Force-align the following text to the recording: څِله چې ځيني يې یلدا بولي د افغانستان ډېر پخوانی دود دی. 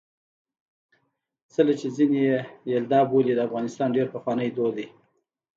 څِله 1.53 1.73
چې 1.79 1.87
ځيني 1.95 2.19
يې 2.29 2.39
یلدا 2.71 2.99
بولي 3.09 3.33
د 3.35 3.39
افغانستان 3.47 3.89
ډېر 3.95 4.07
پخوانی 4.13 4.49
دود 4.55 4.73
دی. 4.77 4.87